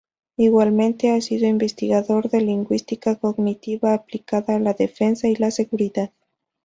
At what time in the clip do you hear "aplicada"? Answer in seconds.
3.93-4.55